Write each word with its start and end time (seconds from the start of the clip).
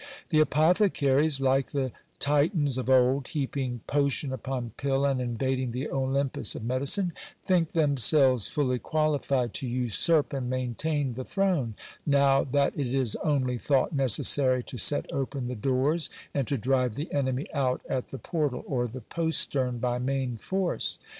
The 0.29 0.39
apothecaries, 0.39 1.39
like 1.39 1.73
the 1.73 1.91
Titans 2.17 2.73
c 2.73 2.81
f 2.81 2.89
old, 2.89 3.27
heaping 3.27 3.81
potion 3.85 4.33
upon 4.33 4.71
pill, 4.75 5.05
and 5.05 5.21
invading 5.21 5.73
the 5.73 5.91
Olympus 5.91 6.55
of 6.55 6.63
medicine, 6.63 7.13
think 7.45 7.73
taemselves 7.73 8.51
fiilly 8.51 8.81
qualified 8.81 9.53
to 9.53 9.67
usurp 9.67 10.33
and 10.33 10.49
maintain 10.49 11.13
the 11.13 11.23
throne, 11.23 11.75
now 12.03 12.43
that 12.43 12.73
it 12.75 12.91
is 12.95 13.15
only 13.17 13.59
t 13.59 13.71
nought 13.71 13.93
necessary 13.93 14.63
to 14.63 14.77
set 14.79 15.05
open 15.13 15.47
the 15.47 15.53
doors, 15.55 16.09
and 16.33 16.47
to 16.47 16.57
drive 16.57 16.95
the 16.95 17.13
enemy 17.13 17.45
out 17.53 17.81
at 17.87 18.07
the 18.07 18.17
portal 18.17 18.63
cr 18.63 18.85
the 18.85 19.01
postern 19.01 19.77
by 19.77 19.99
main 19.99 20.35
force. 20.35 20.97